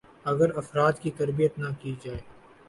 [0.25, 2.19] ا گر افراد کی تربیت نہ کی جائے